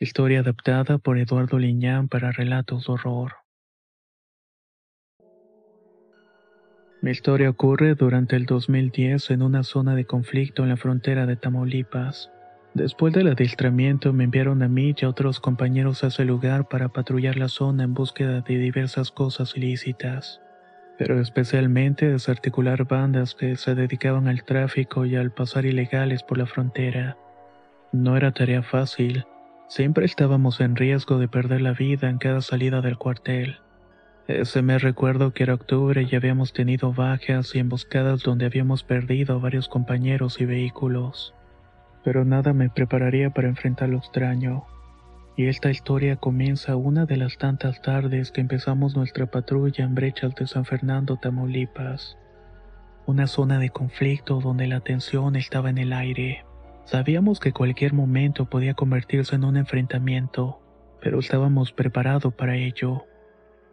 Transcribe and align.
Historia 0.00 0.40
adaptada 0.40 0.98
por 0.98 1.18
Eduardo 1.18 1.58
Liñán 1.58 2.06
para 2.06 2.30
relatos 2.30 2.86
de 2.86 2.92
horror. 2.92 3.32
Mi 7.02 7.10
historia 7.10 7.50
ocurre 7.50 7.96
durante 7.96 8.36
el 8.36 8.46
2010 8.46 9.30
en 9.30 9.42
una 9.42 9.64
zona 9.64 9.96
de 9.96 10.04
conflicto 10.04 10.62
en 10.62 10.68
la 10.68 10.76
frontera 10.76 11.26
de 11.26 11.34
Tamaulipas. 11.34 12.30
Después 12.74 13.12
del 13.12 13.26
adiestramiento 13.26 14.12
me 14.12 14.22
enviaron 14.22 14.62
a 14.62 14.68
mí 14.68 14.94
y 14.96 15.04
a 15.04 15.08
otros 15.08 15.40
compañeros 15.40 16.04
a 16.04 16.08
ese 16.08 16.24
lugar 16.24 16.68
para 16.68 16.90
patrullar 16.90 17.36
la 17.36 17.48
zona 17.48 17.82
en 17.82 17.94
búsqueda 17.94 18.40
de 18.42 18.56
diversas 18.56 19.10
cosas 19.10 19.56
ilícitas, 19.56 20.40
pero 20.96 21.20
especialmente 21.20 22.08
desarticular 22.08 22.84
bandas 22.84 23.34
que 23.34 23.56
se 23.56 23.74
dedicaban 23.74 24.28
al 24.28 24.44
tráfico 24.44 25.06
y 25.06 25.16
al 25.16 25.32
pasar 25.32 25.66
ilegales 25.66 26.22
por 26.22 26.38
la 26.38 26.46
frontera. 26.46 27.16
No 27.90 28.16
era 28.16 28.30
tarea 28.30 28.62
fácil, 28.62 29.24
Siempre 29.68 30.06
estábamos 30.06 30.60
en 30.62 30.76
riesgo 30.76 31.18
de 31.18 31.28
perder 31.28 31.60
la 31.60 31.74
vida 31.74 32.08
en 32.08 32.16
cada 32.16 32.40
salida 32.40 32.80
del 32.80 32.96
cuartel. 32.96 33.58
Ese 34.26 34.62
mes 34.62 34.80
recuerdo 34.80 35.34
que 35.34 35.42
era 35.42 35.52
octubre 35.52 36.06
y 36.10 36.16
habíamos 36.16 36.54
tenido 36.54 36.94
bajas 36.94 37.54
y 37.54 37.58
emboscadas 37.58 38.22
donde 38.22 38.46
habíamos 38.46 38.82
perdido 38.82 39.40
varios 39.40 39.68
compañeros 39.68 40.40
y 40.40 40.46
vehículos. 40.46 41.34
Pero 42.02 42.24
nada 42.24 42.54
me 42.54 42.70
prepararía 42.70 43.28
para 43.28 43.48
enfrentar 43.48 43.90
lo 43.90 43.98
extraño. 43.98 44.64
Y 45.36 45.48
esta 45.48 45.70
historia 45.70 46.16
comienza 46.16 46.74
una 46.74 47.04
de 47.04 47.18
las 47.18 47.36
tantas 47.36 47.82
tardes 47.82 48.32
que 48.32 48.40
empezamos 48.40 48.96
nuestra 48.96 49.26
patrulla 49.26 49.84
en 49.84 49.94
brechas 49.94 50.34
de 50.34 50.46
San 50.46 50.64
Fernando, 50.64 51.18
Tamaulipas. 51.18 52.16
Una 53.04 53.26
zona 53.26 53.58
de 53.58 53.68
conflicto 53.68 54.40
donde 54.40 54.66
la 54.66 54.80
tensión 54.80 55.36
estaba 55.36 55.68
en 55.68 55.76
el 55.76 55.92
aire. 55.92 56.47
Sabíamos 56.90 57.38
que 57.38 57.52
cualquier 57.52 57.92
momento 57.92 58.46
podía 58.46 58.72
convertirse 58.72 59.34
en 59.34 59.44
un 59.44 59.58
enfrentamiento, 59.58 60.62
pero 61.02 61.18
estábamos 61.18 61.70
preparados 61.70 62.32
para 62.32 62.56
ello. 62.56 63.04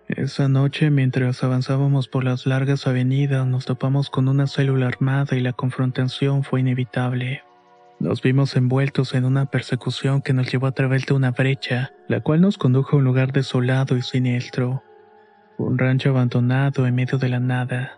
Esa 0.10 0.50
noche, 0.50 0.90
mientras 0.90 1.42
avanzábamos 1.42 2.10
por 2.10 2.26
las 2.26 2.46
largas 2.46 2.88
avenidas, 2.88 3.48
nos 3.48 3.64
topamos 3.64 4.10
con 4.10 4.28
una 4.28 4.48
célula 4.48 4.88
armada 4.88 5.38
y 5.38 5.40
la 5.40 5.54
confrontación 5.54 6.44
fue 6.44 6.60
inevitable. 6.60 7.42
Nos 8.02 8.22
vimos 8.22 8.58
envueltos 8.58 9.14
en 9.14 9.24
una 9.24 9.46
persecución 9.46 10.22
que 10.22 10.34
nos 10.34 10.52
llevó 10.52 10.68
a 10.68 10.74
través 10.74 11.06
de 11.06 11.14
una 11.14 11.32
brecha, 11.32 11.94
la 12.10 12.20
cual 12.20 12.42
nos 12.42 12.58
condujo 12.58 12.98
a 12.98 13.00
un 13.00 13.06
lugar 13.06 13.32
desolado 13.32 13.96
y 13.96 14.02
siniestro. 14.02 14.84
Un 15.58 15.78
rancho 15.78 16.10
abandonado 16.10 16.86
en 16.86 16.96
medio 16.96 17.18
de 17.18 17.30
la 17.30 17.40
nada. 17.40 17.98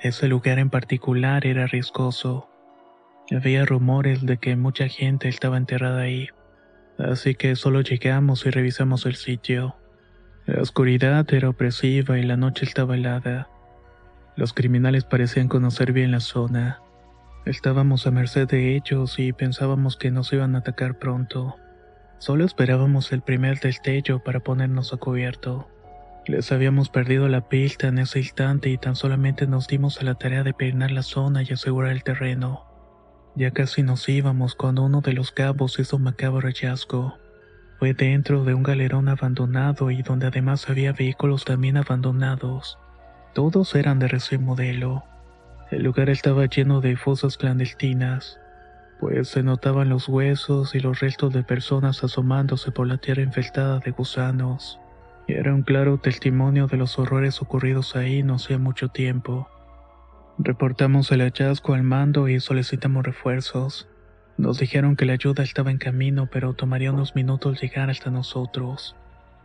Ese 0.00 0.26
lugar 0.26 0.58
en 0.58 0.70
particular 0.70 1.46
era 1.46 1.68
riesgoso. 1.68 2.48
Había 3.30 3.64
rumores 3.64 4.24
de 4.24 4.36
que 4.36 4.54
mucha 4.54 4.86
gente 4.88 5.28
estaba 5.28 5.56
enterrada 5.56 6.02
ahí, 6.02 6.28
así 6.96 7.34
que 7.34 7.56
solo 7.56 7.80
llegamos 7.80 8.46
y 8.46 8.50
revisamos 8.50 9.04
el 9.04 9.16
sitio. 9.16 9.74
La 10.46 10.62
oscuridad 10.62 11.26
era 11.34 11.48
opresiva 11.48 12.18
y 12.18 12.22
la 12.22 12.36
noche 12.36 12.64
estaba 12.64 12.94
helada. 12.94 13.48
Los 14.36 14.52
criminales 14.52 15.04
parecían 15.04 15.48
conocer 15.48 15.92
bien 15.92 16.12
la 16.12 16.20
zona. 16.20 16.80
Estábamos 17.46 18.06
a 18.06 18.12
merced 18.12 18.46
de 18.46 18.76
ellos 18.76 19.18
y 19.18 19.32
pensábamos 19.32 19.96
que 19.96 20.12
nos 20.12 20.32
iban 20.32 20.54
a 20.54 20.58
atacar 20.58 20.98
pronto. 20.98 21.56
Solo 22.18 22.44
esperábamos 22.44 23.10
el 23.10 23.22
primer 23.22 23.58
destello 23.58 24.22
para 24.22 24.38
ponernos 24.40 24.92
a 24.92 24.98
cubierto. 24.98 25.68
Les 26.26 26.52
habíamos 26.52 26.90
perdido 26.90 27.28
la 27.28 27.48
pista 27.48 27.88
en 27.88 27.98
ese 27.98 28.20
instante 28.20 28.68
y 28.68 28.78
tan 28.78 28.94
solamente 28.94 29.48
nos 29.48 29.66
dimos 29.66 30.00
a 30.00 30.04
la 30.04 30.14
tarea 30.14 30.44
de 30.44 30.54
peinar 30.54 30.92
la 30.92 31.02
zona 31.02 31.42
y 31.42 31.52
asegurar 31.52 31.90
el 31.90 32.04
terreno. 32.04 32.75
Ya 33.36 33.50
casi 33.50 33.82
nos 33.82 34.08
íbamos 34.08 34.54
cuando 34.54 34.82
uno 34.82 35.02
de 35.02 35.12
los 35.12 35.30
cabos 35.30 35.78
hizo 35.78 35.96
un 35.96 36.04
macabro 36.04 36.48
hallazgo. 36.48 37.18
Fue 37.78 37.92
dentro 37.92 38.44
de 38.44 38.54
un 38.54 38.62
galerón 38.62 39.08
abandonado 39.10 39.90
y 39.90 40.00
donde 40.00 40.26
además 40.26 40.70
había 40.70 40.94
vehículos 40.94 41.44
también 41.44 41.76
abandonados. 41.76 42.78
Todos 43.34 43.74
eran 43.74 43.98
de 43.98 44.08
recién 44.08 44.42
modelo. 44.42 45.04
El 45.70 45.82
lugar 45.82 46.08
estaba 46.08 46.46
lleno 46.46 46.80
de 46.80 46.96
fosas 46.96 47.36
clandestinas, 47.36 48.40
pues 49.00 49.28
se 49.28 49.42
notaban 49.42 49.90
los 49.90 50.08
huesos 50.08 50.74
y 50.74 50.80
los 50.80 51.00
restos 51.00 51.34
de 51.34 51.42
personas 51.42 52.02
asomándose 52.02 52.70
por 52.70 52.86
la 52.86 52.96
tierra 52.96 53.20
infestada 53.20 53.80
de 53.80 53.90
gusanos. 53.90 54.80
Era 55.28 55.52
un 55.52 55.62
claro 55.62 55.98
testimonio 55.98 56.68
de 56.68 56.78
los 56.78 56.98
horrores 56.98 57.42
ocurridos 57.42 57.96
ahí 57.96 58.22
no 58.22 58.36
hacía 58.36 58.56
mucho 58.56 58.88
tiempo. 58.88 59.46
Reportamos 60.38 61.10
el 61.12 61.22
hallazgo 61.22 61.72
al 61.72 61.82
mando 61.82 62.28
y 62.28 62.40
solicitamos 62.40 63.04
refuerzos. 63.04 63.88
Nos 64.36 64.58
dijeron 64.58 64.94
que 64.94 65.06
la 65.06 65.14
ayuda 65.14 65.42
estaba 65.42 65.70
en 65.70 65.78
camino, 65.78 66.28
pero 66.30 66.52
tomaría 66.52 66.92
unos 66.92 67.14
minutos 67.14 67.60
llegar 67.62 67.88
hasta 67.88 68.10
nosotros. 68.10 68.96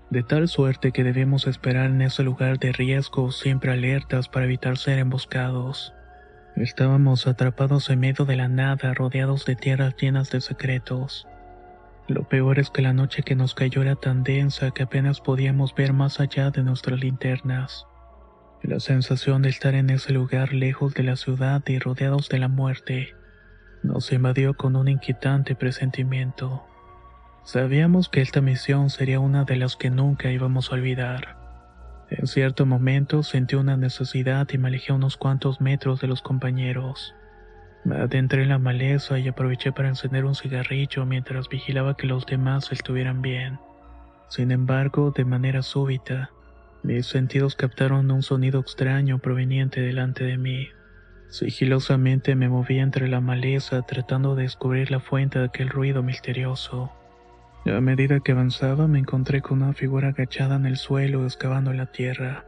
De 0.10 0.22
tal 0.22 0.50
suerte 0.50 0.92
que 0.92 1.06
debemos 1.06 1.48
esperar 1.48 1.86
en 1.86 2.02
ese 2.02 2.24
lugar 2.24 2.60
de 2.60 2.74
riesgo, 2.74 3.32
siempre 3.32 3.72
alertas 3.72 4.28
para 4.28 4.46
evitar 4.46 4.78
ser 4.78 5.00
emboscados. 5.00 5.94
Estábamos 6.58 7.26
atrapados 7.26 7.90
en 7.90 8.02
medio 8.02 8.26
de 8.26 8.36
la 8.36 8.50
nada, 8.50 8.94
rodeados 8.94 9.46
de 9.46 9.56
tierras 9.56 9.96
llenas 9.96 10.30
de 10.30 10.42
secretos. 10.42 11.26
Lo 12.10 12.28
peor 12.28 12.60
es 12.60 12.70
que 12.70 12.82
la 12.82 12.92
noche 12.92 13.24
que 13.24 13.36
nos 13.36 13.56
cayó 13.56 13.82
era 13.82 13.96
tan 13.96 14.24
densa 14.24 14.72
que 14.72 14.84
apenas 14.84 15.22
podíamos 15.22 15.74
ver 15.74 15.94
más 15.94 16.20
allá 16.20 16.52
de 16.52 16.64
nuestras 16.64 17.00
linternas. 17.00 17.88
La 18.64 18.80
sensación 18.80 19.42
de 19.42 19.50
estar 19.50 19.74
en 19.74 19.90
ese 19.90 20.14
lugar 20.14 20.54
lejos 20.54 20.94
de 20.94 21.02
la 21.02 21.16
ciudad 21.16 21.64
y 21.66 21.80
rodeados 21.80 22.30
de 22.30 22.38
la 22.38 22.48
muerte 22.48 23.16
nos 23.82 24.12
invadió 24.12 24.54
con 24.54 24.76
un 24.76 24.88
inquietante 24.88 25.56
presentimiento. 25.56 26.64
Sabíamos 27.44 28.08
que 28.08 28.22
esta 28.22 28.40
misión 28.40 28.92
sería 28.92 29.20
una 29.20 29.46
de 29.46 29.56
las 29.56 29.76
que 29.76 29.90
nunca 29.90 30.32
íbamos 30.32 30.72
a 30.72 30.76
olvidar. 30.76 31.38
En 32.12 32.28
cierto 32.28 32.68
momento 32.68 33.24
sentí 33.24 33.56
una 33.56 33.78
necesidad 33.78 34.48
y 34.52 34.60
me 34.60 34.68
alejé 34.68 34.94
unos 34.94 35.18
cuantos 35.18 35.60
metros 35.60 36.00
de 36.00 36.08
los 36.08 36.22
compañeros. 36.22 37.16
Me 37.84 37.96
adentré 37.96 38.44
en 38.44 38.50
la 38.50 38.60
maleza 38.60 39.18
y 39.18 39.28
aproveché 39.28 39.72
para 39.72 39.90
encender 39.90 40.24
un 40.24 40.36
cigarrillo 40.36 41.04
mientras 41.08 41.50
vigilaba 41.50 41.98
que 41.98 42.06
los 42.06 42.28
demás 42.28 42.72
estuvieran 42.72 43.24
bien. 43.24 43.58
Sin 44.30 44.52
embargo, 44.52 45.12
de 45.16 45.26
manera 45.26 45.64
súbita, 45.64 46.30
mis 46.84 47.06
sentidos 47.06 47.56
captaron 47.56 48.10
un 48.12 48.24
sonido 48.24 48.60
extraño 48.60 49.20
proveniente 49.20 49.82
delante 49.82 50.24
de 50.24 50.38
mí. 50.38 50.70
Sigilosamente 51.30 52.36
me 52.36 52.50
moví 52.50 52.80
entre 52.80 53.08
la 53.08 53.22
maleza 53.22 53.84
tratando 53.84 54.36
de 54.36 54.44
descubrir 54.44 54.92
la 54.92 55.00
fuente 55.00 55.40
de 55.40 55.46
aquel 55.46 55.70
ruido 55.70 56.04
misterioso. 56.04 56.92
A 57.66 57.80
medida 57.80 58.20
que 58.20 58.32
avanzaba 58.32 58.88
me 58.88 59.00
encontré 59.00 59.42
con 59.42 59.62
una 59.62 59.74
figura 59.74 60.10
agachada 60.10 60.56
en 60.56 60.66
el 60.66 60.78
suelo 60.78 61.26
excavando 61.26 61.72
la 61.72 61.86
tierra. 61.86 62.46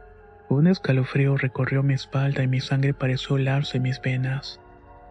Un 0.48 0.66
escalofrío 0.66 1.36
recorrió 1.36 1.82
mi 1.82 1.94
espalda 1.94 2.42
y 2.42 2.48
mi 2.48 2.60
sangre 2.60 2.92
pareció 2.92 3.36
helarse 3.36 3.78
mis 3.78 4.00
venas, 4.02 4.60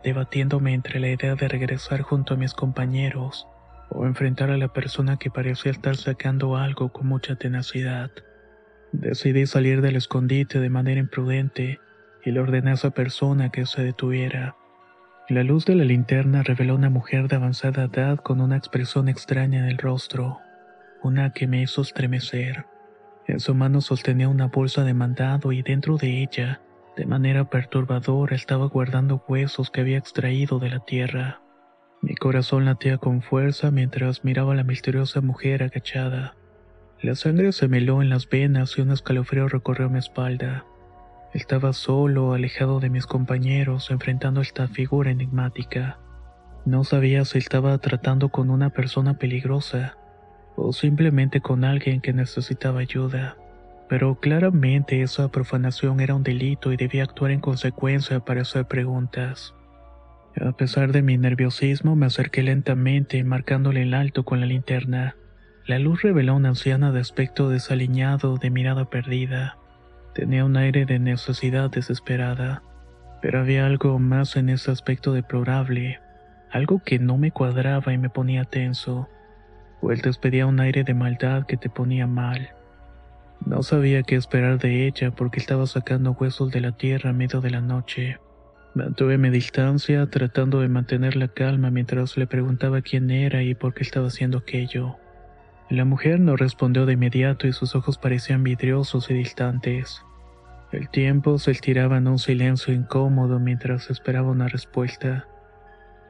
debatiéndome 0.04 0.74
entre 0.74 1.00
la 1.00 1.10
idea 1.10 1.36
de 1.36 1.48
regresar 1.48 2.02
junto 2.02 2.34
a 2.34 2.38
mis 2.38 2.54
compañeros 2.54 3.48
o 3.90 4.06
enfrentar 4.06 4.52
a 4.52 4.58
la 4.58 4.68
persona 4.68 5.18
que 5.18 5.32
parecía 5.32 5.72
estar 5.72 5.96
sacando 5.96 6.58
algo 6.58 6.92
con 6.92 7.08
mucha 7.08 7.36
tenacidad. 7.36 8.12
Decidí 8.94 9.48
salir 9.48 9.82
del 9.82 9.96
escondite 9.96 10.60
de 10.60 10.70
manera 10.70 11.00
imprudente 11.00 11.80
y 12.24 12.30
le 12.30 12.40
ordené 12.40 12.70
a 12.70 12.74
esa 12.76 12.92
persona 12.92 13.50
que 13.50 13.66
se 13.66 13.82
detuviera. 13.82 14.56
La 15.30 15.44
luz 15.44 15.66
de 15.66 15.74
la 15.74 15.84
linterna 15.84 16.44
reveló 16.44 16.76
una 16.76 16.92
mujer 16.92 17.28
de 17.28 17.38
avanzada 17.38 17.86
edad 17.86 18.20
con 18.20 18.40
una 18.40 18.56
expresión 18.56 19.10
extraña 19.10 19.60
en 19.60 19.66
el 19.66 19.80
rostro, 19.80 20.42
una 21.02 21.32
que 21.32 21.48
me 21.48 21.64
hizo 21.64 21.82
estremecer. 21.82 22.68
En 23.26 23.40
su 23.40 23.56
mano 23.56 23.82
sostenía 23.82 24.30
una 24.30 24.46
bolsa 24.46 24.84
de 24.84 24.94
mandado 24.94 25.52
y 25.52 25.64
dentro 25.64 25.98
de 25.98 26.22
ella, 26.22 26.62
de 26.96 27.08
manera 27.08 27.50
perturbadora, 27.50 28.36
estaba 28.36 28.68
guardando 28.68 29.26
huesos 29.28 29.72
que 29.72 29.82
había 29.82 29.98
extraído 29.98 30.60
de 30.60 30.70
la 30.70 30.80
tierra. 30.82 31.42
Mi 32.04 32.14
corazón 32.14 32.66
latía 32.66 33.00
con 33.00 33.24
fuerza 33.24 33.72
mientras 33.72 34.24
miraba 34.24 34.54
a 34.54 34.56
la 34.56 34.64
misteriosa 34.64 35.20
mujer 35.22 35.64
agachada. 35.64 36.36
La 37.04 37.16
sangre 37.16 37.52
se 37.52 37.68
meló 37.68 38.02
en 38.02 38.08
las 38.08 38.30
venas 38.30 38.78
y 38.78 38.82
un 38.82 38.90
escalofrío 38.90 39.50
recorrió 39.50 39.90
mi 39.90 40.00
espalda. 40.00 40.64
Estaba 41.34 41.74
solo, 41.74 42.32
alejado 42.32 42.80
de 42.80 42.90
mis 42.90 43.06
compañeros, 43.06 43.92
enfrentando 43.92 44.40
esta 44.40 44.70
figura 44.70 45.12
enigmática. 45.12 46.00
No 46.66 46.86
sabía 46.86 47.26
si 47.26 47.40
estaba 47.40 47.78
tratando 47.80 48.30
con 48.30 48.50
una 48.50 48.70
persona 48.70 49.18
peligrosa 49.18 49.98
o 50.56 50.72
simplemente 50.72 51.42
con 51.42 51.66
alguien 51.66 52.00
que 52.00 52.14
necesitaba 52.14 52.80
ayuda. 52.80 53.36
Pero 53.90 54.22
claramente 54.22 55.02
esa 55.02 55.30
profanación 55.30 56.00
era 56.00 56.16
un 56.16 56.24
delito 56.24 56.72
y 56.72 56.78
debía 56.78 57.04
actuar 57.04 57.32
en 57.32 57.42
consecuencia 57.42 58.22
para 58.22 58.44
hacer 58.44 58.66
preguntas. 58.66 59.54
A 60.40 60.54
pesar 60.54 60.94
de 60.94 61.02
mi 61.02 61.18
nerviosismo, 61.18 61.98
me 61.98 62.06
acerqué 62.06 62.44
lentamente, 62.44 63.22
marcándole 63.26 63.82
el 63.82 63.94
alto 63.94 64.24
con 64.24 64.40
la 64.40 64.46
linterna. 64.46 65.18
La 65.66 65.80
luz 65.80 66.02
reveló 66.02 66.34
a 66.34 66.36
una 66.36 66.50
anciana 66.50 66.92
de 66.92 67.00
aspecto 67.00 67.48
desaliñado, 67.48 68.36
de 68.38 68.50
mirada 68.50 68.90
perdida. 68.90 69.58
Tenía 70.14 70.44
un 70.44 70.58
aire 70.58 70.86
de 70.86 71.00
necesidad 71.00 71.70
desesperada, 71.70 72.62
pero 73.22 73.40
había 73.40 73.66
algo 73.66 73.98
más 73.98 74.36
en 74.36 74.50
ese 74.50 74.72
aspecto 74.72 75.14
deplorable, 75.14 76.02
algo 76.52 76.82
que 76.84 77.00
no 77.00 77.18
me 77.18 77.32
cuadraba 77.32 77.94
y 77.94 77.98
me 77.98 78.10
ponía 78.10 78.44
tenso, 78.44 79.08
o 79.80 79.92
él 79.94 80.02
despedía 80.02 80.48
un 80.48 80.60
aire 80.60 80.84
de 80.84 80.94
maldad 80.94 81.46
que 81.46 81.56
te 81.56 81.70
ponía 81.70 82.08
mal. 82.08 82.50
No 83.46 83.64
sabía 83.64 84.04
qué 84.04 84.16
esperar 84.16 84.60
de 84.60 84.86
ella 84.86 85.12
porque 85.12 85.40
estaba 85.40 85.66
sacando 85.66 86.12
huesos 86.12 86.52
de 86.52 86.60
la 86.60 86.74
tierra 86.74 87.12
a 87.12 87.14
medio 87.14 87.40
de 87.40 87.52
la 87.52 87.62
noche. 87.62 88.18
Mantuve 88.76 89.18
mi 89.18 89.30
distancia 89.30 90.10
tratando 90.10 90.60
de 90.60 90.68
mantener 90.68 91.16
la 91.16 91.30
calma 91.30 91.72
mientras 91.72 92.18
le 92.18 92.28
preguntaba 92.28 92.82
quién 92.82 93.12
era 93.12 93.44
y 93.44 93.56
por 93.56 93.74
qué 93.74 93.84
estaba 93.84 94.08
haciendo 94.08 94.40
aquello. 94.40 94.98
La 95.74 95.86
mujer 95.86 96.20
no 96.20 96.36
respondió 96.36 96.86
de 96.86 96.94
inmediato 96.94 97.48
y 97.48 97.52
sus 97.52 97.74
ojos 97.74 97.98
parecían 97.98 98.44
vidriosos 98.44 99.10
y 99.10 99.16
distantes. 99.16 100.06
El 100.72 100.88
tiempo 100.88 101.40
se 101.40 101.50
estiraba 101.50 101.98
en 101.98 102.08
un 102.08 102.20
silencio 102.20 102.76
incómodo 102.76 103.40
mientras 103.40 103.90
esperaba 103.90 104.30
una 104.30 104.48
respuesta. 104.48 105.26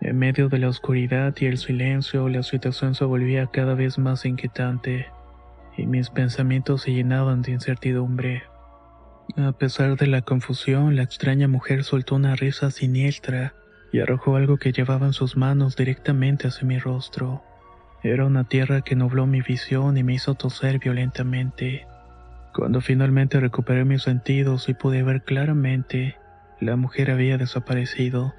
En 0.02 0.18
medio 0.18 0.50
de 0.50 0.60
la 0.60 0.68
oscuridad 0.68 1.34
y 1.40 1.46
el 1.46 1.58
silencio, 1.58 2.28
la 2.28 2.44
situación 2.44 2.94
se 2.94 3.06
volvía 3.06 3.48
cada 3.54 3.74
vez 3.74 3.98
más 3.98 4.26
inquietante, 4.26 5.08
y 5.78 5.86
mis 5.86 6.10
pensamientos 6.10 6.82
se 6.82 6.92
llenaban 6.92 7.42
de 7.42 7.54
incertidumbre. 7.54 8.44
A 9.38 9.54
pesar 9.54 9.96
de 9.96 10.08
la 10.08 10.24
confusión, 10.24 10.98
la 10.98 11.04
extraña 11.04 11.48
mujer 11.48 11.86
soltó 11.86 12.16
una 12.16 12.36
risa 12.36 12.70
siniestra 12.70 13.54
y 13.94 14.02
arrojó 14.02 14.36
algo 14.36 14.58
que 14.58 14.74
llevaba 14.74 15.06
en 15.06 15.14
sus 15.14 15.38
manos 15.38 15.78
directamente 15.78 16.50
hacia 16.50 16.68
mi 16.68 16.80
rostro. 16.80 17.44
Era 18.04 18.26
una 18.26 18.44
tierra 18.44 18.82
que 18.82 18.98
nubló 18.98 19.26
mi 19.26 19.42
visión 19.42 19.98
y 19.98 20.04
me 20.04 20.14
hizo 20.14 20.36
toser 20.36 20.78
violentamente. 20.78 21.88
Cuando 22.54 22.82
finalmente 22.82 23.40
recuperé 23.40 23.86
mis 23.86 24.04
sentidos 24.04 24.68
y 24.68 24.74
pude 24.74 25.04
ver 25.04 25.24
claramente, 25.24 26.18
la 26.60 26.76
mujer 26.76 27.12
había 27.12 27.38
desaparecido, 27.38 28.34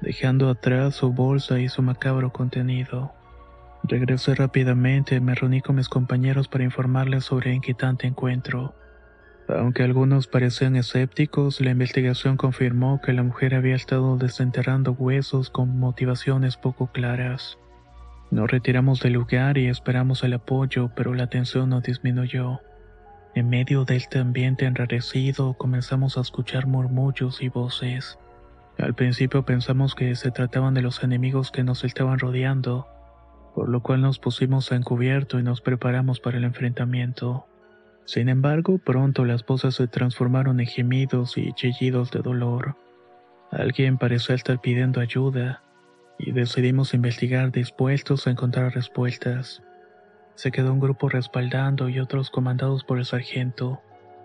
dejando 0.00 0.48
atrás 0.48 0.94
su 0.94 1.12
bolsa 1.12 1.58
y 1.58 1.68
su 1.68 1.82
macabro 1.82 2.32
contenido. 2.32 3.12
Regresé 3.82 4.36
rápidamente 4.36 5.16
y 5.16 5.20
me 5.20 5.34
reuní 5.34 5.60
con 5.60 5.74
mis 5.74 5.88
compañeros 5.88 6.46
para 6.46 6.62
informarles 6.62 7.24
sobre 7.24 7.50
el 7.50 7.56
inquietante 7.56 8.06
encuentro. 8.06 8.76
Aunque 9.48 9.82
algunos 9.82 10.28
parecían 10.28 10.76
escépticos, 10.76 11.60
la 11.60 11.72
investigación 11.72 12.36
confirmó 12.36 13.00
que 13.02 13.12
la 13.12 13.24
mujer 13.24 13.56
había 13.56 13.74
estado 13.74 14.16
desenterrando 14.16 14.92
huesos 14.92 15.50
con 15.50 15.80
motivaciones 15.80 16.56
poco 16.56 16.92
claras. 16.92 17.58
Nos 18.30 18.48
retiramos 18.48 19.00
del 19.00 19.14
lugar 19.14 19.58
y 19.58 19.66
esperamos 19.66 20.22
el 20.22 20.34
apoyo, 20.34 20.90
pero 20.94 21.14
la 21.14 21.26
tensión 21.26 21.70
no 21.70 21.80
disminuyó. 21.80 22.60
En 23.34 23.48
medio 23.48 23.84
de 23.84 23.96
este 23.96 24.20
ambiente 24.20 24.66
enrarecido 24.66 25.54
comenzamos 25.54 26.16
a 26.16 26.20
escuchar 26.20 26.66
murmullos 26.66 27.42
y 27.42 27.48
voces. 27.48 28.18
Al 28.78 28.94
principio 28.94 29.44
pensamos 29.44 29.96
que 29.96 30.14
se 30.14 30.30
trataban 30.30 30.74
de 30.74 30.82
los 30.82 31.02
enemigos 31.02 31.50
que 31.50 31.64
nos 31.64 31.82
estaban 31.82 32.20
rodeando, 32.20 32.86
por 33.54 33.68
lo 33.68 33.82
cual 33.82 34.00
nos 34.00 34.20
pusimos 34.20 34.70
a 34.70 34.76
encubierto 34.76 35.40
y 35.40 35.42
nos 35.42 35.60
preparamos 35.60 36.20
para 36.20 36.38
el 36.38 36.44
enfrentamiento. 36.44 37.46
Sin 38.04 38.28
embargo, 38.28 38.78
pronto 38.78 39.24
las 39.24 39.44
voces 39.44 39.74
se 39.74 39.88
transformaron 39.88 40.60
en 40.60 40.66
gemidos 40.66 41.36
y 41.36 41.52
chillidos 41.52 42.12
de 42.12 42.20
dolor. 42.20 42.76
Alguien 43.50 43.98
pareció 43.98 44.36
estar 44.36 44.60
pidiendo 44.60 45.00
ayuda, 45.00 45.62
y 46.22 46.32
decidimos 46.32 46.92
investigar 46.92 47.50
dispuestos 47.50 48.26
a 48.26 48.30
encontrar 48.30 48.74
respuestas. 48.74 49.62
Se 50.34 50.50
quedó 50.50 50.72
un 50.72 50.80
grupo 50.80 51.08
respaldando 51.08 51.88
y 51.88 51.98
otros 51.98 52.30
comandados 52.30 52.84
por 52.84 52.98
el 52.98 53.06
sargento, 53.06 53.80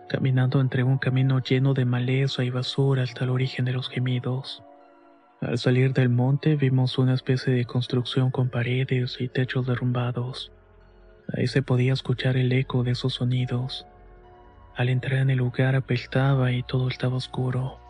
caminando 0.10 0.60
entre 0.60 0.84
un 0.84 0.98
camino 0.98 1.42
lleno 1.42 1.74
de 1.74 1.86
maleza 1.86 2.44
y 2.44 2.50
basura 2.50 3.04
hasta 3.04 3.24
el 3.24 3.30
origen 3.30 3.64
de 3.64 3.74
los 3.74 3.90
gemidos. 3.90 4.62
Al 5.40 5.58
salir 5.58 5.94
del 5.94 6.10
monte 6.10 6.58
vimos 6.58 6.98
una 6.98 7.14
especie 7.14 7.54
de 7.54 7.66
construcción 7.66 8.30
con 8.30 8.50
paredes 8.50 9.18
y 9.20 9.30
techos 9.30 9.66
derrumbados. 9.66 10.52
Ahí 11.34 11.48
se 11.48 11.62
podía 11.62 11.94
escuchar 11.94 12.36
el 12.36 12.52
eco 12.52 12.84
de 12.84 12.92
esos 12.92 13.14
sonidos. 13.14 13.88
Al 14.76 14.90
entrar 14.90 15.20
en 15.20 15.30
el 15.30 15.38
lugar 15.38 15.76
apestaba 15.76 16.52
y 16.52 16.62
todo 16.64 16.90
estaba 16.90 17.16
oscuro. 17.16 17.85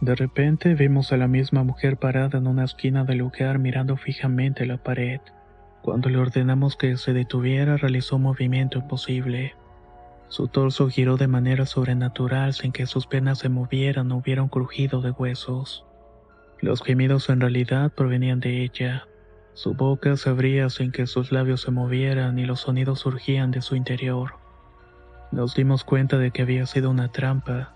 De 0.00 0.14
repente 0.14 0.74
vimos 0.74 1.12
a 1.12 1.16
la 1.16 1.26
misma 1.26 1.62
mujer 1.62 1.96
parada 1.96 2.38
en 2.38 2.46
una 2.46 2.64
esquina 2.64 3.04
del 3.04 3.18
lugar 3.18 3.58
mirando 3.58 3.96
fijamente 3.96 4.66
la 4.66 4.76
pared. 4.76 5.20
Cuando 5.80 6.10
le 6.10 6.18
ordenamos 6.18 6.76
que 6.76 6.96
se 6.98 7.14
detuviera 7.14 7.78
realizó 7.78 8.16
un 8.16 8.22
movimiento 8.22 8.78
imposible. 8.78 9.54
Su 10.28 10.48
torso 10.48 10.88
giró 10.90 11.16
de 11.16 11.28
manera 11.28 11.64
sobrenatural 11.64 12.52
sin 12.52 12.72
que 12.72 12.86
sus 12.86 13.06
piernas 13.06 13.38
se 13.38 13.48
movieran 13.48 14.12
o 14.12 14.16
hubiera 14.16 14.42
un 14.42 14.48
crujido 14.48 15.00
de 15.00 15.12
huesos. 15.12 15.86
Los 16.60 16.82
gemidos 16.82 17.30
en 17.30 17.40
realidad 17.40 17.92
provenían 17.92 18.40
de 18.40 18.64
ella. 18.64 19.06
Su 19.54 19.74
boca 19.74 20.16
se 20.16 20.28
abría 20.28 20.68
sin 20.68 20.92
que 20.92 21.06
sus 21.06 21.32
labios 21.32 21.62
se 21.62 21.70
movieran 21.70 22.38
y 22.38 22.44
los 22.44 22.60
sonidos 22.60 23.00
surgían 23.00 23.50
de 23.50 23.62
su 23.62 23.76
interior. 23.76 24.34
Nos 25.32 25.54
dimos 25.54 25.84
cuenta 25.84 26.18
de 26.18 26.32
que 26.32 26.42
había 26.42 26.66
sido 26.66 26.90
una 26.90 27.12
trampa, 27.12 27.75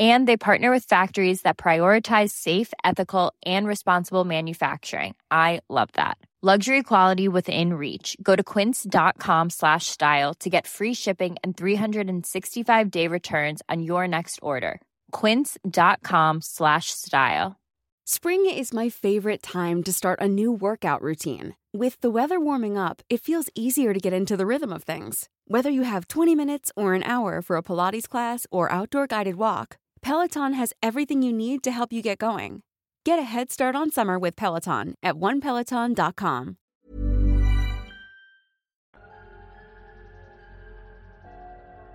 And 0.00 0.26
they 0.26 0.38
partner 0.38 0.70
with 0.70 0.84
factories 0.84 1.42
that 1.42 1.58
prioritize 1.58 2.30
safe, 2.30 2.72
ethical, 2.82 3.34
and 3.44 3.66
responsible 3.66 4.24
manufacturing. 4.24 5.14
I 5.30 5.60
love 5.68 5.90
that. 5.92 6.16
Luxury 6.42 6.82
quality 6.82 7.28
within 7.28 7.74
reach. 7.74 8.16
Go 8.22 8.34
to 8.34 8.42
quince.com 8.42 9.50
slash 9.50 9.88
style 9.88 10.32
to 10.34 10.48
get 10.48 10.66
free 10.66 10.94
shipping 10.94 11.36
and 11.44 11.54
365-day 11.54 13.08
returns 13.08 13.60
on 13.68 13.82
your 13.82 14.08
next 14.08 14.38
order. 14.40 14.80
quince.com 15.12 16.40
slash 16.40 16.86
style. 16.92 17.60
Spring 18.06 18.44
is 18.46 18.72
my 18.72 18.88
favorite 18.88 19.42
time 19.42 19.82
to 19.82 19.92
start 19.92 20.18
a 20.20 20.26
new 20.26 20.50
workout 20.50 21.02
routine. 21.02 21.54
With 21.72 22.00
the 22.00 22.10
weather 22.10 22.40
warming 22.40 22.78
up, 22.78 23.02
it 23.10 23.20
feels 23.20 23.50
easier 23.54 23.92
to 23.92 24.00
get 24.00 24.12
into 24.14 24.36
the 24.36 24.46
rhythm 24.46 24.72
of 24.72 24.82
things. 24.82 25.28
Whether 25.46 25.70
you 25.70 25.82
have 25.82 26.08
20 26.08 26.34
minutes 26.34 26.72
or 26.74 26.94
an 26.94 27.02
hour 27.02 27.42
for 27.42 27.56
a 27.56 27.62
Pilates 27.62 28.08
class 28.08 28.46
or 28.50 28.72
outdoor 28.72 29.06
guided 29.06 29.36
walk, 29.36 29.76
Peloton 30.02 30.54
has 30.54 30.72
everything 30.82 31.22
you 31.22 31.32
need 31.32 31.62
to 31.62 31.70
help 31.70 31.92
you 31.92 32.02
get 32.02 32.18
going. 32.18 32.62
Get 33.04 33.18
a 33.18 33.22
head 33.22 33.50
start 33.50 33.74
on 33.74 33.90
summer 33.90 34.18
with 34.18 34.36
Peloton 34.36 34.94
at 35.02 35.14
onepeloton.com. 35.16 36.56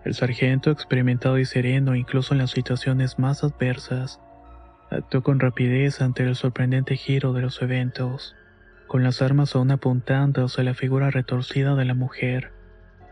El 0.05 0.13
sargento, 0.13 0.69
experimentado 0.69 1.39
y 1.39 1.45
sereno 1.45 1.95
incluso 1.95 2.35
en 2.35 2.37
las 2.37 2.51
situaciones 2.51 3.17
más 3.17 3.43
adversas, 3.43 4.19
actuó 4.91 5.23
con 5.23 5.39
rapidez 5.39 5.99
ante 5.99 6.23
el 6.23 6.35
sorprendente 6.35 6.95
giro 6.95 7.33
de 7.33 7.41
los 7.41 7.59
eventos, 7.63 8.35
con 8.85 9.03
las 9.03 9.23
armas 9.23 9.55
aún 9.55 9.71
apuntando 9.71 10.45
hacia 10.45 10.63
la 10.63 10.75
figura 10.75 11.09
retorcida 11.09 11.73
de 11.73 11.85
la 11.85 11.95
mujer, 11.95 12.51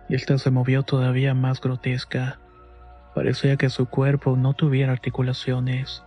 y 0.07 0.13
esta 0.13 0.37
se 0.37 0.51
movió 0.51 0.83
todavía 0.83 1.33
más 1.33 1.61
grotesca. 1.61 2.39
Parecía 3.15 3.57
que 3.57 3.69
su 3.69 3.85
cuerpo 3.85 4.35
no 4.35 4.53
tuviera 4.53 4.91
articulaciones. 4.91 6.03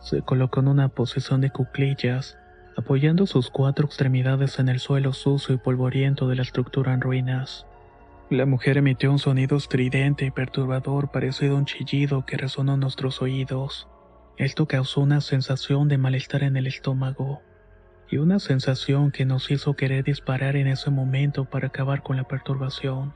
Se 0.00 0.22
colocó 0.22 0.60
en 0.60 0.68
una 0.68 0.88
posición 0.88 1.40
de 1.40 1.50
cuclillas, 1.50 2.38
apoyando 2.76 3.26
sus 3.26 3.50
cuatro 3.50 3.86
extremidades 3.86 4.58
en 4.58 4.68
el 4.68 4.78
suelo 4.78 5.12
sucio 5.12 5.54
y 5.54 5.58
polvoriento 5.58 6.28
de 6.28 6.36
la 6.36 6.42
estructura 6.42 6.94
en 6.94 7.00
ruinas. 7.00 7.66
La 8.30 8.44
mujer 8.44 8.76
emitió 8.76 9.10
un 9.10 9.18
sonido 9.18 9.56
estridente 9.56 10.24
y 10.24 10.30
perturbador 10.30 11.10
parecido 11.10 11.54
a 11.56 11.58
un 11.58 11.64
chillido 11.64 12.26
que 12.26 12.36
resonó 12.36 12.74
en 12.74 12.80
nuestros 12.80 13.22
oídos. 13.22 13.88
Esto 14.36 14.66
causó 14.66 15.00
una 15.00 15.20
sensación 15.20 15.88
de 15.88 15.98
malestar 15.98 16.42
en 16.42 16.56
el 16.56 16.66
estómago 16.66 17.40
y 18.10 18.18
una 18.18 18.38
sensación 18.38 19.10
que 19.10 19.24
nos 19.24 19.50
hizo 19.50 19.74
querer 19.74 20.04
disparar 20.04 20.56
en 20.56 20.66
ese 20.66 20.90
momento 20.90 21.44
para 21.44 21.68
acabar 21.68 22.02
con 22.02 22.16
la 22.16 22.24
perturbación. 22.24 23.14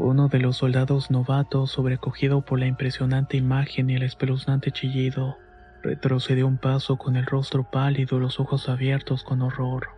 Uno 0.00 0.28
de 0.28 0.38
los 0.38 0.58
soldados 0.58 1.10
novatos, 1.10 1.72
sobrecogido 1.72 2.42
por 2.42 2.60
la 2.60 2.66
impresionante 2.66 3.36
imagen 3.36 3.90
y 3.90 3.96
el 3.96 4.04
espeluznante 4.04 4.70
chillido, 4.70 5.36
retrocedió 5.82 6.46
un 6.46 6.56
paso 6.56 6.98
con 6.98 7.16
el 7.16 7.26
rostro 7.26 7.68
pálido 7.68 8.18
y 8.18 8.20
los 8.20 8.38
ojos 8.38 8.68
abiertos 8.68 9.24
con 9.24 9.42
horror. 9.42 9.88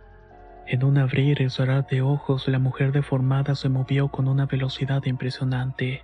En 0.65 0.83
un 0.83 0.97
abrir 0.97 1.39
y 1.39 1.51
cerrar 1.51 1.85
de 1.85 2.01
ojos, 2.01 2.47
la 2.47 2.57
mujer 2.57 2.91
deformada 2.93 3.53
se 3.53 3.69
movió 3.69 4.07
con 4.07 4.27
una 4.27 4.47
velocidad 4.47 5.05
impresionante. 5.05 6.01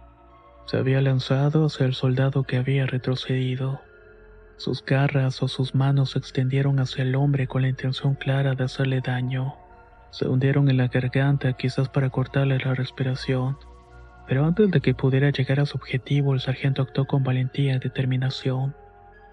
Se 0.68 0.77
había 0.77 1.01
lanzado 1.01 1.66
hacia 1.66 1.88
el 1.88 1.96
soldado 1.96 2.44
que 2.44 2.58
había 2.58 2.86
retrocedido. 2.86 3.82
Sus 4.58 4.86
garras 4.86 5.42
o 5.42 5.48
sus 5.48 5.74
manos 5.74 6.12
se 6.12 6.20
extendieron 6.20 6.80
hacia 6.80 7.01
el 7.01 7.16
hombre 7.16 7.48
con 7.48 7.63
la 7.63 7.70
intención 7.70 8.13
clara 8.13 8.54
de 8.54 8.66
hacerle 8.66 9.01
daño. 9.01 9.56
Se 10.12 10.27
hundieron 10.27 10.70
en 10.70 10.77
la 10.77 10.88
garganta 10.88 11.54
quizás 11.54 11.89
para 11.89 12.12
cortarle 12.12 12.60
la 12.60 12.75
respiración. 12.75 13.58
Pero 14.27 14.46
antes 14.46 14.69
de 14.72 14.81
que 14.81 14.93
pudiera 14.93 15.29
llegar 15.31 15.60
a 15.60 15.65
su 15.65 15.77
objetivo, 15.77 16.34
el 16.34 16.41
sargento 16.41 16.81
actuó 16.81 17.05
con 17.05 17.24
valentía 17.24 17.75
y 17.75 17.79
determinación. 17.79 18.75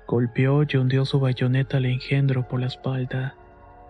Golpeó 0.06 0.62
y 0.62 0.76
hundió 0.76 1.04
su 1.04 1.18
bayoneta 1.18 1.78
al 1.78 1.86
engendro 1.86 2.46
por 2.46 2.60
la 2.60 2.66
espalda. 2.66 3.34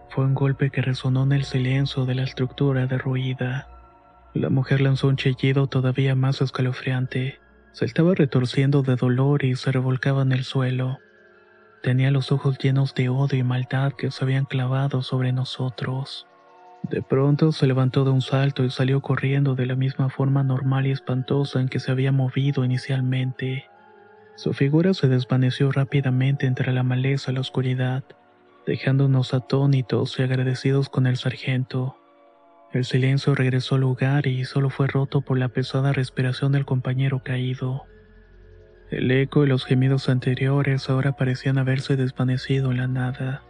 Fue 0.08 0.24
un 0.24 0.34
golpe 0.34 0.70
que 0.70 0.80
resonó 0.80 1.24
en 1.24 1.32
el 1.32 1.44
silencio 1.44 2.06
de 2.06 2.14
la 2.14 2.22
estructura 2.22 2.86
derruida. 2.86 3.68
La 4.32 4.48
mujer 4.48 4.80
lanzó 4.80 5.08
un 5.08 5.16
chillido 5.16 5.66
todavía 5.66 6.14
más 6.14 6.40
escalofriante. 6.40 7.40
Se 7.72 7.84
estaba 7.84 8.14
retorciendo 8.14 8.82
de 8.82 8.96
dolor 8.96 9.44
y 9.44 9.56
se 9.56 9.72
revolcaba 9.72 10.22
en 10.22 10.32
el 10.32 10.44
suelo. 10.44 10.98
Tenía 11.82 12.10
los 12.10 12.32
ojos 12.32 12.56
llenos 12.58 12.94
de 12.94 13.10
odio 13.10 13.38
y 13.38 13.42
maldad 13.42 13.92
que 13.92 14.10
se 14.10 14.24
habían 14.24 14.46
clavado 14.46 15.02
sobre 15.02 15.32
nosotros. 15.32 16.26
De 16.90 17.02
pronto 17.02 17.52
se 17.52 17.66
levantó 17.66 18.04
de 18.04 18.10
un 18.10 18.20
salto 18.20 18.64
y 18.64 18.70
salió 18.70 19.00
corriendo 19.00 19.54
de 19.54 19.66
la 19.66 19.74
misma 19.74 20.10
forma 20.10 20.42
normal 20.42 20.86
y 20.86 20.90
espantosa 20.90 21.60
en 21.60 21.68
que 21.68 21.80
se 21.80 21.90
había 21.90 22.12
movido 22.12 22.64
inicialmente. 22.64 23.64
Su 24.36 24.52
figura 24.52 24.94
se 24.94 25.08
desvaneció 25.08 25.72
rápidamente 25.72 26.46
entre 26.46 26.72
la 26.72 26.82
maleza 26.82 27.30
y 27.30 27.34
la 27.34 27.40
oscuridad 27.40 28.04
dejándonos 28.66 29.34
atónitos 29.34 30.18
y 30.18 30.22
agradecidos 30.22 30.88
con 30.88 31.06
el 31.06 31.16
sargento. 31.16 31.96
El 32.72 32.84
silencio 32.84 33.34
regresó 33.34 33.76
al 33.76 33.82
lugar 33.82 34.26
y 34.26 34.44
solo 34.44 34.70
fue 34.70 34.86
roto 34.86 35.20
por 35.20 35.38
la 35.38 35.48
pesada 35.48 35.92
respiración 35.92 36.52
del 36.52 36.64
compañero 36.64 37.22
caído. 37.22 37.84
El 38.90 39.10
eco 39.10 39.44
y 39.44 39.48
los 39.48 39.64
gemidos 39.64 40.08
anteriores 40.08 40.88
ahora 40.90 41.12
parecían 41.12 41.58
haberse 41.58 41.96
desvanecido 41.96 42.70
en 42.72 42.78
la 42.78 42.88
nada. 42.88 43.42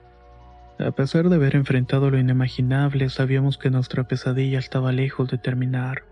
A 0.79 0.91
pesar 0.91 1.29
de 1.29 1.37
haber 1.37 1.55
enfrentado 1.55 2.11
lo 2.11 2.19
inimaginable, 2.19 3.09
sabíamos 3.09 3.59
que 3.59 3.71
nuestra 3.71 4.09
pesadilla 4.09 4.59
estaba 4.59 4.91
lejos 4.91 5.31
de 5.31 5.39
terminar, 5.39 6.03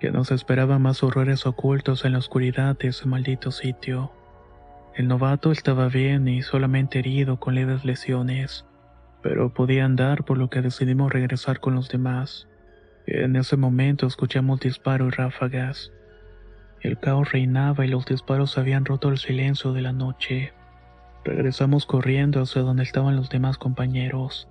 que 0.00 0.10
nos 0.10 0.30
esperaban 0.30 0.80
más 0.80 1.02
horrores 1.02 1.44
ocultos 1.44 2.06
en 2.06 2.12
la 2.12 2.18
oscuridad 2.18 2.78
de 2.78 2.88
ese 2.88 3.06
maldito 3.06 3.50
sitio. 3.50 4.12
El 4.94 5.08
novato 5.08 5.52
estaba 5.52 5.88
bien 5.88 6.28
y 6.28 6.40
solamente 6.40 6.98
herido 6.98 7.38
con 7.38 7.54
leves 7.54 7.84
lesiones, 7.84 8.64
pero 9.22 9.52
podía 9.52 9.84
andar 9.84 10.24
por 10.24 10.38
lo 10.38 10.48
que 10.48 10.62
decidimos 10.62 11.12
regresar 11.12 11.60
con 11.60 11.74
los 11.74 11.90
demás. 11.90 12.48
En 13.06 13.36
ese 13.36 13.58
momento 13.58 14.06
escuchamos 14.06 14.60
disparos 14.60 15.08
y 15.12 15.16
ráfagas. 15.16 15.92
El 16.80 16.98
caos 16.98 17.30
reinaba 17.30 17.84
y 17.84 17.88
los 17.88 18.06
disparos 18.06 18.56
habían 18.56 18.86
roto 18.86 19.10
el 19.10 19.18
silencio 19.18 19.74
de 19.74 19.82
la 19.82 19.92
noche. 19.92 20.54
Regresamos 21.26 21.86
corriendo 21.86 22.40
hacia 22.40 22.62
donde 22.62 22.84
estaban 22.84 23.16
los 23.16 23.30
demás 23.30 23.58
compañeros. 23.58 24.48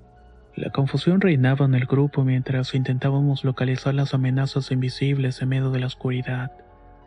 La 0.57 0.71
confusión 0.71 1.21
reinaba 1.21 1.65
en 1.65 1.73
el 1.73 1.85
grupo 1.85 2.25
mientras 2.25 2.75
intentábamos 2.75 3.45
localizar 3.45 3.93
las 3.93 4.13
amenazas 4.13 4.71
invisibles 4.71 5.41
en 5.41 5.47
medio 5.47 5.71
de 5.71 5.79
la 5.79 5.85
oscuridad. 5.85 6.51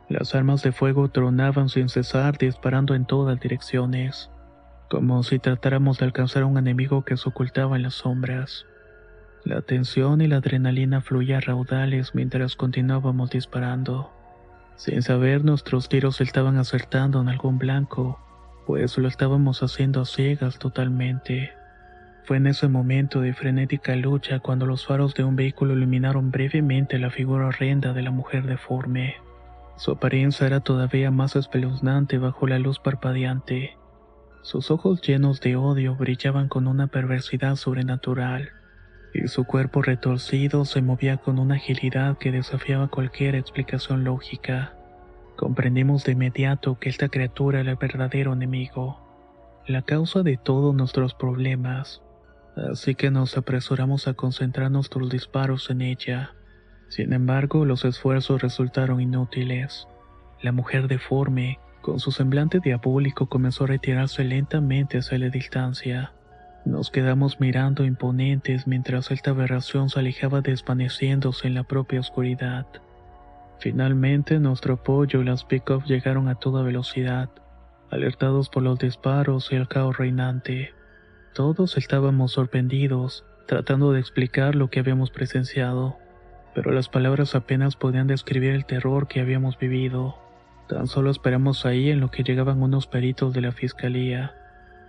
Las 0.09 0.35
armas 0.35 0.63
de 0.63 0.73
fuego 0.73 1.11
tronaban 1.11 1.69
sin 1.69 1.91
cesar 1.91 2.39
disparando 2.39 2.95
en 2.95 3.05
todas 3.05 3.39
direcciones, 3.41 4.31
como 4.89 5.23
si 5.23 5.39
tratáramos 5.39 5.99
de 5.99 6.07
alcanzar 6.07 6.45
a 6.45 6.47
un 6.47 6.57
enemigo 6.57 7.05
que 7.05 7.19
se 7.19 7.29
ocultaba 7.29 7.77
en 7.77 7.83
las 7.83 7.95
sombras. 7.95 8.65
La 9.45 9.61
tensión 9.61 10.23
y 10.23 10.29
la 10.29 10.37
adrenalina 10.37 11.03
fluían 11.03 11.43
raudales 11.43 12.15
mientras 12.15 12.57
continuábamos 12.57 13.29
disparando. 13.29 14.11
Sin 14.77 15.03
saber 15.03 15.45
nuestros 15.45 15.91
tiros 15.91 16.23
estaban 16.23 16.57
acertando 16.57 17.21
en 17.21 17.29
algún 17.29 17.59
blanco, 17.59 18.19
pues 18.69 18.99
lo 18.99 19.09
estábamos 19.09 19.63
haciendo 19.63 20.03
a 20.03 20.05
ciegas 20.05 20.59
totalmente. 20.59 21.55
Fue 22.25 22.37
en 22.37 22.47
ese 22.47 22.69
momento 22.69 23.23
de 23.23 23.33
frenética 23.33 23.97
lucha 23.97 24.41
cuando 24.41 24.67
los 24.67 24.85
faros 24.85 25.15
de 25.15 25.25
un 25.25 25.37
vehículo 25.37 25.73
iluminaron 25.73 26.31
brevemente 26.31 26.99
la 26.99 27.09
figura 27.09 27.47
horrenda 27.47 27.95
de 27.95 28.03
la 28.03 28.11
mujer 28.11 28.45
deforme. 28.45 29.17
Su 29.79 29.93
apariencia 29.93 30.47
era 30.47 30.61
todavía 30.61 31.11
más 31.11 31.35
espeluznante 31.35 32.19
bajo 32.19 32.47
la 32.47 32.59
luz 32.59 32.79
parpadeante. 32.79 33.79
Sus 34.43 34.71
ojos 34.71 35.01
llenos 35.01 35.41
de 35.41 35.57
odio 35.57 35.97
brillaban 35.97 36.49
con 36.49 36.69
una 36.69 36.89
perversidad 36.89 37.57
sobrenatural, 37.57 38.51
y 39.15 39.29
su 39.29 39.45
cuerpo 39.45 39.81
retorcido 39.81 40.67
se 40.67 40.83
movía 40.83 41.17
con 41.17 41.39
una 41.39 41.55
agilidad 41.55 42.19
que 42.19 42.33
desafiaba 42.33 42.89
cualquier 42.89 43.35
explicación 43.35 44.05
lógica. 44.05 44.75
Comprendimos 45.39 46.03
de 46.03 46.13
inmediato 46.13 46.81
que 46.81 46.89
esta 46.89 47.11
criatura 47.11 47.61
era 47.61 47.71
el 47.71 47.77
verdadero 47.77 48.33
enemigo, 48.33 48.99
la 49.69 49.83
causa 49.83 50.25
de 50.25 50.37
todos 50.37 50.75
nuestros 50.75 51.15
problemas, 51.15 52.03
así 52.73 52.97
que 52.97 53.13
nos 53.13 53.37
apresuramos 53.37 54.09
a 54.09 54.15
concentrar 54.15 54.69
nuestros 54.73 55.11
disparos 55.11 55.71
en 55.71 55.83
ella. 55.83 56.35
Sin 56.89 57.13
embargo, 57.13 57.65
los 57.65 57.85
esfuerzos 57.85 58.43
resultaron 58.43 59.01
inútiles. 59.01 59.87
La 60.43 60.51
mujer 60.51 60.89
deforme, 60.89 61.61
con 61.83 62.01
su 62.01 62.11
semblante 62.11 62.59
diabólico, 62.59 63.29
comenzó 63.29 63.63
a 63.63 63.69
retirarse 63.69 64.25
lentamente 64.25 64.99
hacia 64.99 65.19
la 65.19 65.29
distancia. 65.29 66.15
Nos 66.65 66.91
quedamos 66.91 67.39
mirando 67.39 67.85
imponentes 67.85 68.67
mientras 68.67 69.13
esta 69.13 69.31
aberración 69.31 69.89
se 69.89 70.01
alejaba 70.01 70.41
desvaneciéndose 70.41 71.47
en 71.47 71.55
la 71.55 71.63
propia 71.63 72.01
oscuridad. 72.01 72.67
Finalmente, 73.61 74.39
nuestro 74.39 74.75
apoyo 74.75 75.21
y 75.21 75.25
las 75.25 75.45
pick-up 75.45 75.85
llegaron 75.85 76.29
a 76.29 76.37
toda 76.37 76.63
velocidad, 76.63 77.31
alertados 77.91 78.49
por 78.49 78.63
los 78.63 78.79
disparos 78.79 79.51
y 79.53 79.57
el 79.57 79.69
caos 79.69 79.97
reinante. 79.99 80.75
Todos 81.35 81.77
estábamos 81.77 82.33
sorprendidos, 82.33 83.25
tratando 83.47 83.93
de 83.93 84.01
explicar 84.01 84.55
lo 84.55 84.71
que 84.71 84.81
habíamos 84.81 85.11
presenciado 85.11 85.97
pero 86.59 86.73
las 86.73 86.89
palabras 86.89 87.37
apenas 87.37 87.77
podían 87.77 88.09
describir 88.09 88.51
el 88.51 88.65
terror 88.65 89.07
que 89.07 89.21
habíamos 89.21 89.57
vivido. 89.59 90.17
Tan 90.69 90.89
solo 90.89 91.09
esperamos 91.09 91.65
ahí 91.65 91.89
en 91.91 92.01
lo 92.01 92.11
que 92.11 92.25
llegaban 92.25 92.61
unos 92.61 92.89
peritos 92.89 93.33
de 93.33 93.43
la 93.43 93.53
fiscalía. 93.53 94.35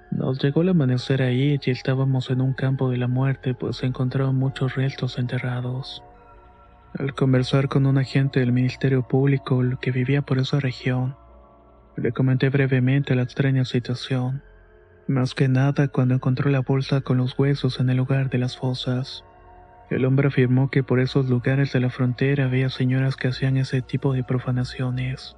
Nos 0.10 0.42
llegó 0.42 0.64
el 0.64 0.70
amanecer 0.70 1.22
ahí 1.22 1.60
y 1.64 1.70
estábamos 1.70 2.32
en 2.32 2.42
un 2.42 2.54
campo 2.54 2.90
de 2.90 2.98
la 2.98 3.08
muerte 3.08 3.54
pues 3.54 3.78
se 3.78 3.86
encontraban 3.86 4.36
muchos 4.36 4.74
restos 4.74 5.20
enterrados. 5.20 6.04
Al 6.98 7.14
conversar 7.14 7.70
con 7.70 7.86
un 7.86 8.00
agente 8.00 8.40
del 8.40 8.52
Ministerio 8.52 9.08
Público 9.08 9.62
que 9.80 9.92
vivía 9.92 10.24
por 10.24 10.40
esa 10.40 10.60
región, 10.60 11.16
le 11.96 12.12
comenté 12.12 12.50
brevemente 12.50 13.16
la 13.16 13.22
extraña 13.22 13.64
situación, 13.64 14.42
más 15.08 15.36
que 15.36 15.48
nada 15.48 15.88
cuando 15.90 16.16
encontró 16.16 16.50
la 16.50 16.62
bolsa 16.62 17.02
con 17.02 17.18
los 17.18 17.38
huesos 17.38 17.80
en 17.80 17.92
el 17.92 17.98
lugar 17.98 18.32
de 18.32 18.40
las 18.40 18.58
fosas. 18.58 19.24
El 19.92 20.04
hombre 20.04 20.30
afirmó 20.30 20.72
que 20.72 20.84
por 20.84 21.00
esos 21.00 21.30
lugares 21.30 21.72
de 21.74 21.80
la 21.80 21.92
frontera 21.92 22.46
había 22.46 22.70
señoras 22.70 23.16
que 23.16 23.28
hacían 23.28 23.58
ese 23.58 23.82
tipo 23.84 24.14
de 24.14 24.24
profanaciones. 24.24 25.38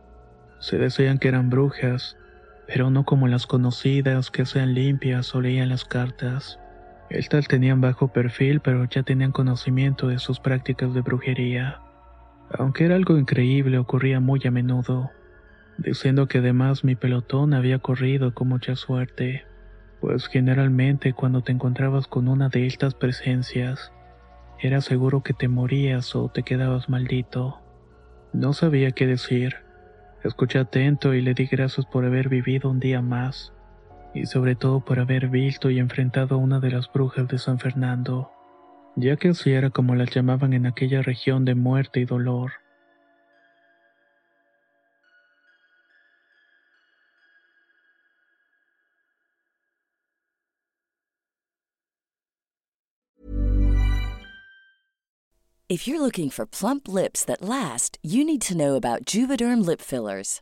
Se 0.59 0.77
decían 0.77 1.19
que 1.19 1.27
eran 1.27 1.49
brujas, 1.49 2.17
pero 2.65 2.89
no 2.89 3.03
como 3.03 3.27
las 3.27 3.45
conocidas 3.45 4.31
que 4.31 4.45
sean 4.45 4.73
limpias 4.73 5.35
o 5.35 5.41
leían 5.41 5.69
las 5.69 5.83
cartas. 5.83 6.60
Estas 7.11 7.49
tenían 7.49 7.81
bajo 7.81 8.07
perfil, 8.07 8.61
pero 8.61 8.85
ya 8.85 9.03
tenían 9.03 9.33
conocimiento 9.33 10.07
de 10.07 10.17
sus 10.17 10.39
prácticas 10.39 10.93
de 10.93 11.01
brujería. 11.01 11.81
Aunque 12.57 12.85
era 12.85 12.95
algo 12.95 13.17
increíble, 13.17 13.77
ocurría 13.77 14.21
muy 14.21 14.39
a 14.45 14.51
menudo, 14.51 15.11
diciendo 15.77 16.29
que 16.29 16.37
además 16.37 16.85
mi 16.85 16.95
pelotón 16.95 17.53
había 17.53 17.79
corrido 17.79 18.33
con 18.33 18.47
mucha 18.47 18.77
suerte, 18.77 19.43
pues 19.99 20.27
generalmente 20.27 21.11
cuando 21.11 21.41
te 21.41 21.51
encontrabas 21.51 22.07
con 22.07 22.29
una 22.29 22.47
de 22.47 22.65
estas 22.65 22.95
presencias, 22.95 23.91
era 24.61 24.79
seguro 24.79 25.21
que 25.21 25.33
te 25.33 25.49
morías 25.49 26.15
o 26.15 26.29
te 26.29 26.43
quedabas 26.43 26.87
maldito. 26.87 27.59
No 28.31 28.53
sabía 28.53 28.91
qué 28.91 29.05
decir. 29.05 29.57
Escuché 30.23 30.59
atento 30.59 31.13
y 31.13 31.19
le 31.21 31.33
di 31.33 31.45
gracias 31.47 31.85
por 31.85 32.05
haber 32.05 32.29
vivido 32.29 32.69
un 32.69 32.79
día 32.79 33.01
más, 33.01 33.51
y 34.13 34.25
sobre 34.25 34.55
todo 34.55 34.81
por 34.81 34.99
haber 34.99 35.27
visto 35.29 35.69
y 35.69 35.79
enfrentado 35.79 36.35
a 36.35 36.37
una 36.37 36.59
de 36.59 36.71
las 36.71 36.91
brujas 36.91 37.27
de 37.27 37.37
San 37.37 37.59
Fernando, 37.59 38.31
ya 38.95 39.15
que 39.15 39.29
así 39.29 39.51
era 39.51 39.69
como 39.69 39.95
las 39.95 40.09
llamaban 40.13 40.53
en 40.53 40.65
aquella 40.65 41.01
región 41.01 41.45
de 41.45 41.55
muerte 41.55 42.01
y 42.01 42.05
dolor. 42.05 42.51
If 55.71 55.87
you're 55.87 56.01
looking 56.01 56.29
for 56.29 56.45
plump 56.45 56.89
lips 56.89 57.23
that 57.23 57.41
last, 57.41 57.97
you 58.03 58.25
need 58.25 58.41
to 58.41 58.57
know 58.57 58.75
about 58.75 59.05
Juvederm 59.05 59.65
lip 59.65 59.79
fillers. 59.79 60.41